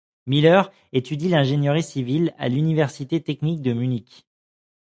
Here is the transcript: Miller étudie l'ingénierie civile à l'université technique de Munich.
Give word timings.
Miller 0.25 0.63
étudie 0.93 1.29
l'ingénierie 1.29 1.83
civile 1.83 2.33
à 2.39 2.49
l'université 2.49 3.21
technique 3.21 3.61
de 3.61 3.73
Munich. 3.73 4.25